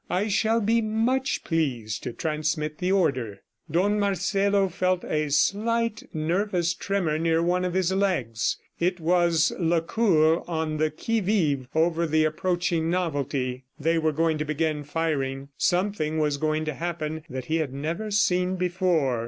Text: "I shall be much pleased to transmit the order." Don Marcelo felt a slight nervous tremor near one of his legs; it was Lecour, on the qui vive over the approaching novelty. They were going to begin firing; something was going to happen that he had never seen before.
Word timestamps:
"I 0.09 0.29
shall 0.29 0.61
be 0.61 0.81
much 0.81 1.43
pleased 1.43 2.01
to 2.01 2.11
transmit 2.11 2.79
the 2.79 2.91
order." 2.91 3.43
Don 3.69 3.99
Marcelo 3.99 4.67
felt 4.67 5.03
a 5.03 5.29
slight 5.29 6.01
nervous 6.11 6.73
tremor 6.73 7.19
near 7.19 7.43
one 7.43 7.63
of 7.63 7.75
his 7.75 7.91
legs; 7.93 8.57
it 8.79 8.99
was 8.99 9.53
Lecour, 9.59 10.43
on 10.49 10.77
the 10.77 10.89
qui 10.89 11.19
vive 11.19 11.67
over 11.75 12.07
the 12.07 12.25
approaching 12.25 12.89
novelty. 12.89 13.65
They 13.79 13.99
were 13.99 14.11
going 14.11 14.39
to 14.39 14.45
begin 14.45 14.83
firing; 14.83 15.49
something 15.55 16.17
was 16.17 16.37
going 16.37 16.65
to 16.65 16.73
happen 16.73 17.23
that 17.29 17.45
he 17.45 17.57
had 17.57 17.71
never 17.71 18.09
seen 18.09 18.55
before. 18.55 19.19